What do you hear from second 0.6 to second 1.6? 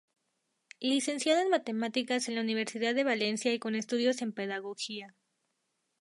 Licenciado en